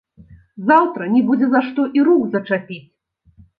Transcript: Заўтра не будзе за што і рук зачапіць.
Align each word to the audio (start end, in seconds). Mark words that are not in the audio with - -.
Заўтра 0.69 1.09
не 1.17 1.21
будзе 1.27 1.51
за 1.53 1.61
што 1.67 1.81
і 2.01 2.07
рук 2.09 2.27
зачапіць. 2.35 2.83